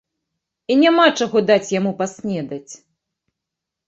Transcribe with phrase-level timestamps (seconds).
[0.75, 2.73] І няма чаго даць яму паснедаць.